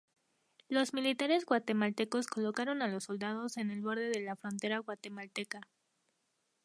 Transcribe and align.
Los 0.67 0.95
militares 0.95 1.45
guatemaltecos 1.45 2.25
colocaron 2.25 2.81
a 2.81 2.99
soldados 2.99 3.57
en 3.57 3.69
el 3.69 3.83
borde 3.83 4.09
de 4.09 4.21
la 4.21 4.35
frontera 4.35 4.79
guatemalteca. 4.79 5.61